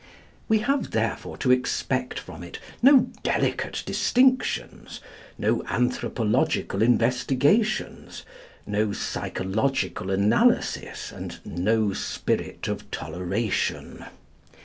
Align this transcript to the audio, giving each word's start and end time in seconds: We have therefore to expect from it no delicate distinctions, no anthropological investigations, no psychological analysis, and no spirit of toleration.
We 0.47 0.57
have 0.61 0.89
therefore 0.89 1.37
to 1.37 1.51
expect 1.51 2.17
from 2.17 2.41
it 2.41 2.57
no 2.81 3.11
delicate 3.21 3.83
distinctions, 3.85 4.99
no 5.37 5.61
anthropological 5.67 6.81
investigations, 6.81 8.23
no 8.65 8.93
psychological 8.93 10.09
analysis, 10.09 11.11
and 11.11 11.39
no 11.45 11.93
spirit 11.93 12.67
of 12.67 12.89
toleration. 12.89 14.03